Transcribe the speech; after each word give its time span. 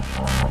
Oh, 0.00 0.04
oh, 0.16 0.40
oh. 0.44 0.47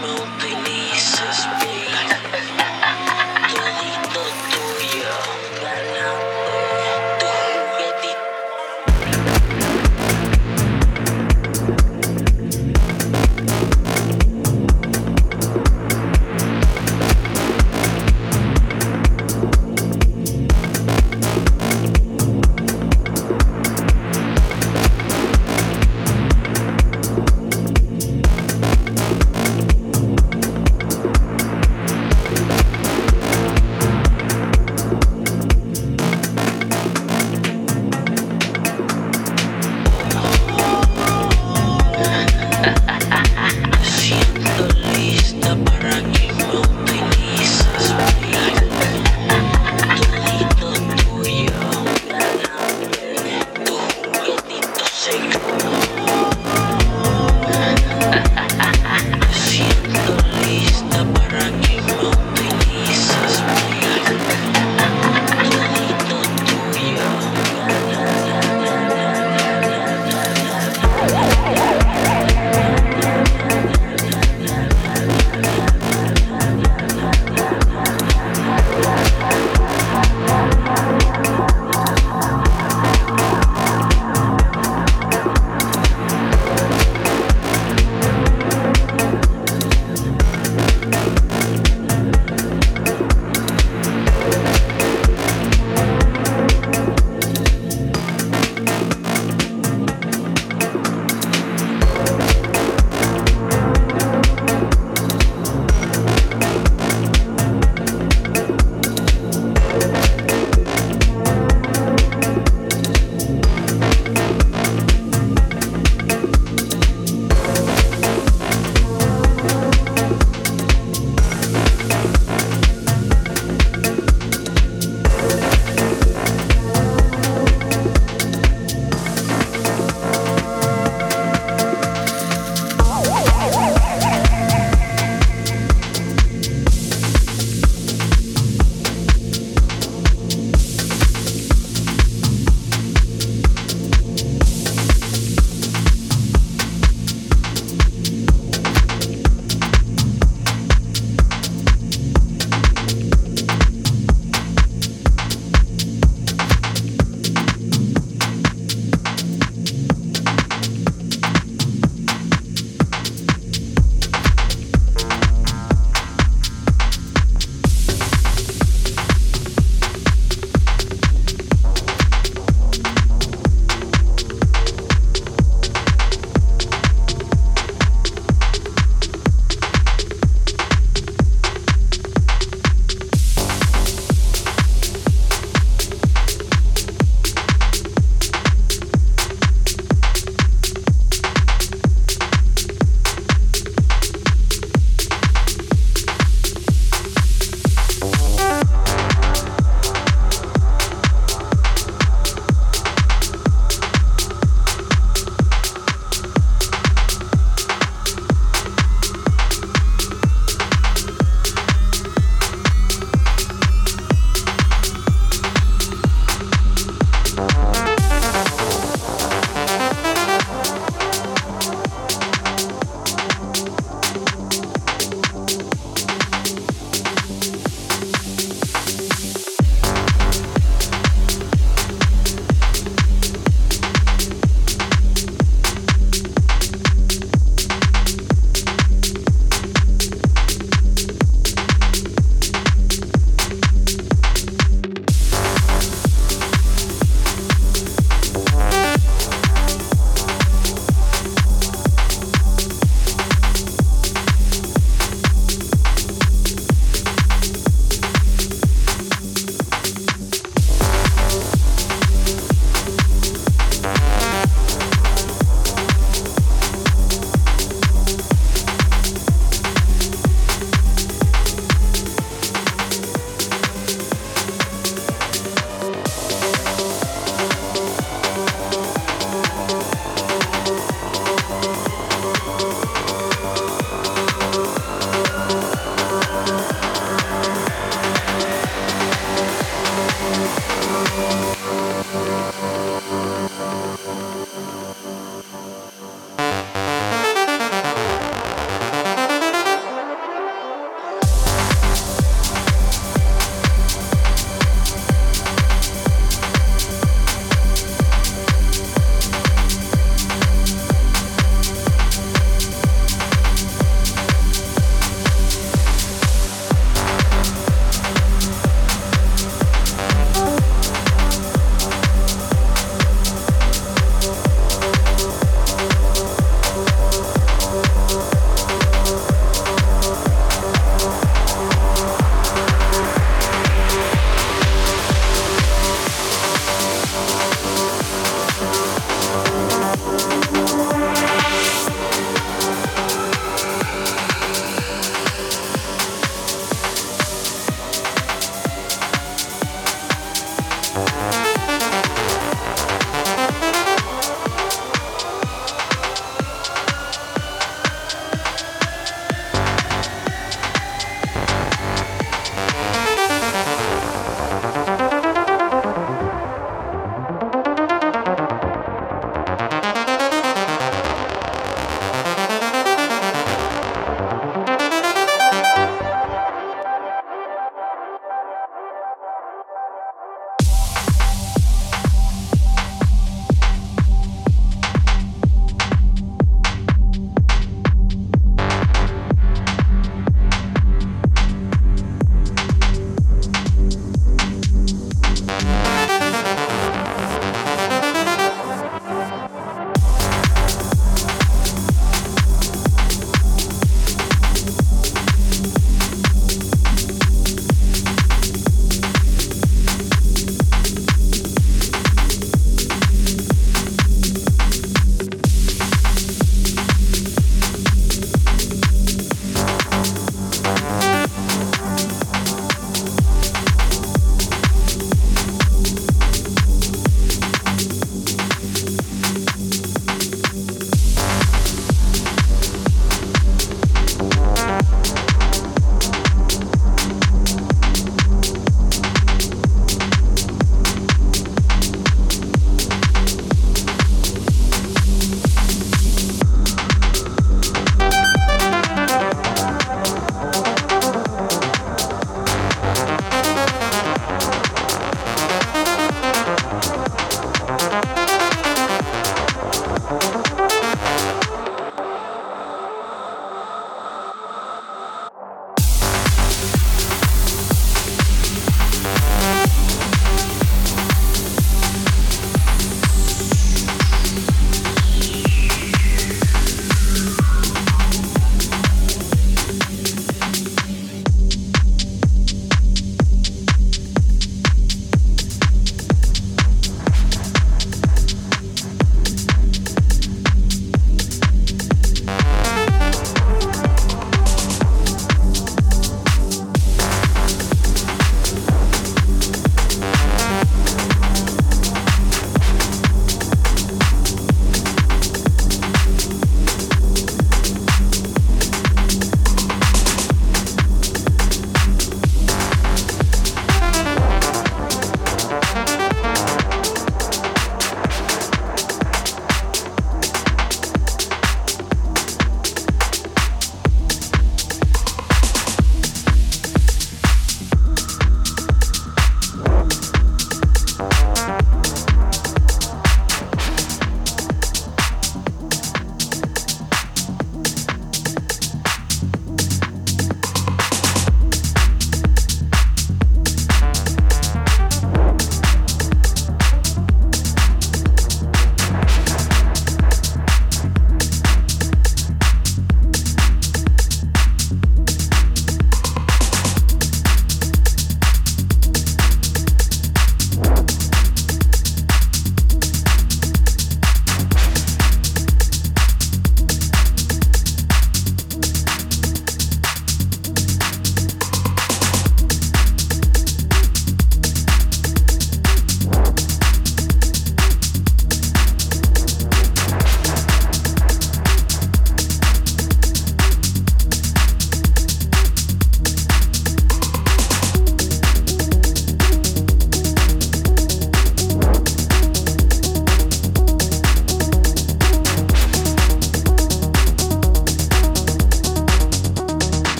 move. 0.00 0.47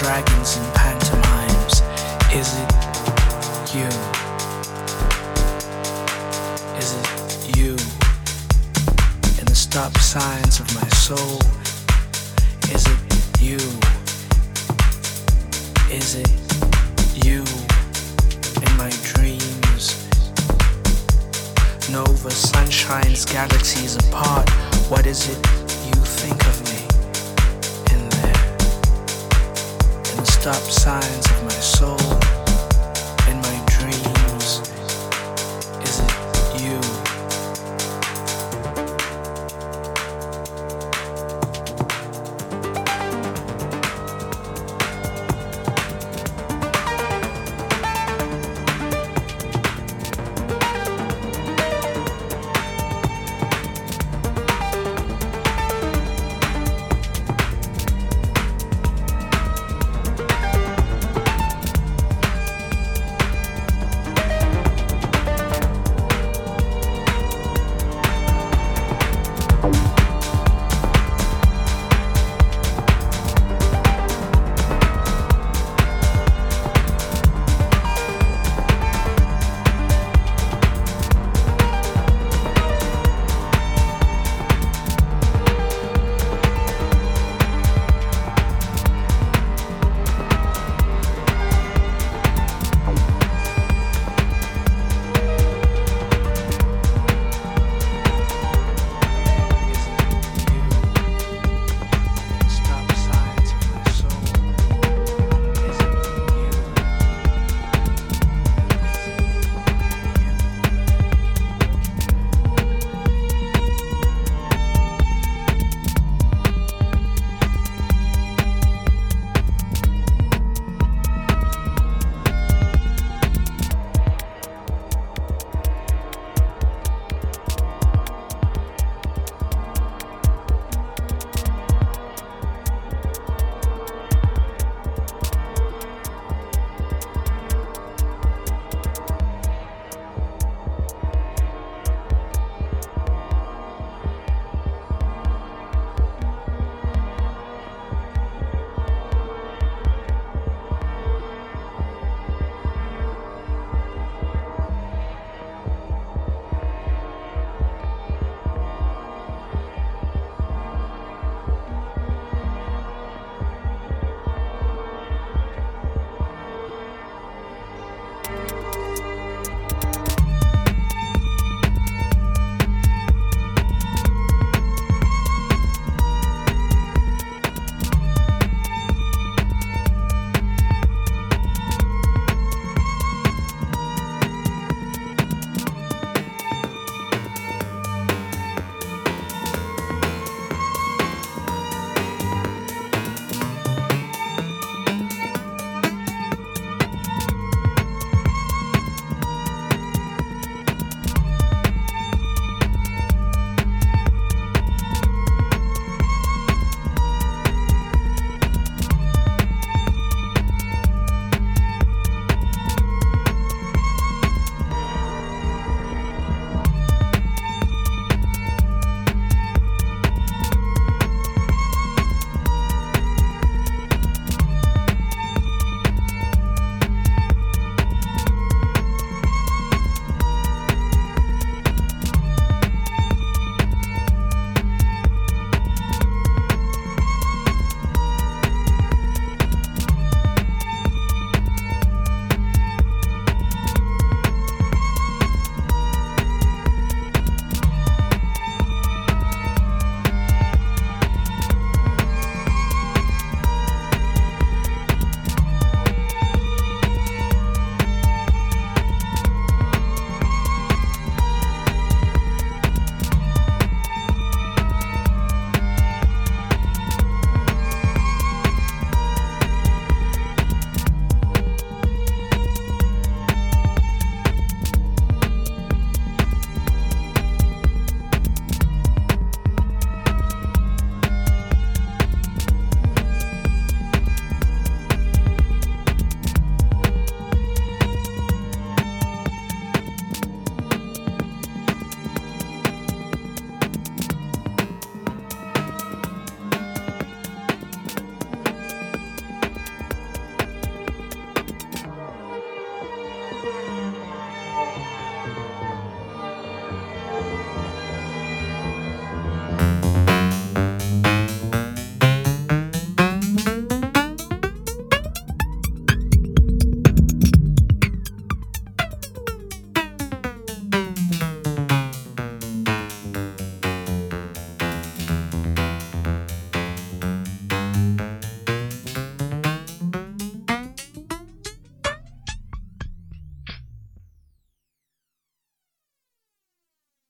dragons 0.00 0.56
and 0.56 0.74
pantomimes. 0.74 1.82
Is 2.32 2.56
it 2.56 2.72
you? 3.74 3.90
Is 6.80 6.94
it 6.96 7.56
you? 7.58 7.72
In 9.38 9.44
the 9.44 9.54
stop 9.54 9.94
signs 9.98 10.58
of 10.58 10.74
my 10.74 10.88
soul. 10.88 11.38
Is 12.74 12.86
it 12.86 12.98
you? 13.42 13.60
Is 15.94 16.14
it 16.14 16.32
you? 17.22 17.44
In 18.64 18.72
my 18.78 18.90
dreams. 19.12 20.08
Nova 21.92 22.30
sunshines 22.30 23.30
galaxies 23.30 23.96
apart. 23.96 24.48
What 24.88 25.04
is 25.04 25.28
it 25.28 25.36
you 25.84 26.00
think 26.02 26.40
of? 26.46 26.49
stop 30.40 30.54
signs 30.54 31.30
of 31.32 31.42
my 31.44 31.50
soul. 31.50 32.19